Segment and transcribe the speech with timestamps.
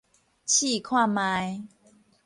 [0.47, 1.67] 試看覓